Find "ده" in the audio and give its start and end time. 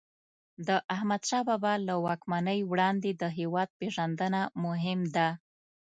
5.15-5.27